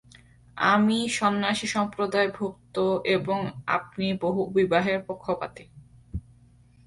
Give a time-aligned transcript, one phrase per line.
[0.57, 2.75] আমি সন্ন্যাসি-সম্প্রদায়ভুক্ত
[3.07, 3.39] এবং
[3.67, 5.65] আপনি বহুবিবাহের পক্ষপাতী।